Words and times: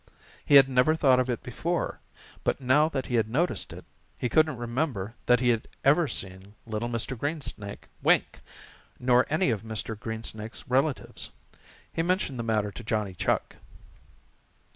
He 0.43 0.55
had 0.55 0.67
never 0.67 0.95
thought 0.95 1.19
of 1.19 1.29
it 1.29 1.43
before, 1.43 1.99
but 2.43 2.59
now 2.59 2.89
that 2.89 3.05
he 3.05 3.13
had 3.17 3.29
noticed 3.29 3.71
it, 3.71 3.85
he 4.17 4.29
couldn't 4.29 4.57
remember 4.57 5.13
that 5.27 5.41
he 5.41 5.61
ever 5.83 6.07
had 6.07 6.11
seen 6.11 6.55
little 6.65 6.89
Mr. 6.89 7.15
Greensnake 7.15 7.87
wink, 8.01 8.39
nor 8.97 9.27
any 9.29 9.51
of 9.51 9.61
Mr. 9.61 9.95
Greensnake's 9.99 10.67
relatives. 10.67 11.29
He 11.93 12.01
mentioned 12.01 12.39
the 12.39 12.43
matter 12.43 12.71
to 12.71 12.83
Johnny 12.83 13.13
Chuck. 13.13 13.57